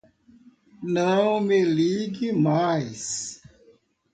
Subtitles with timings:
[0.81, 3.39] Não me ligue mais!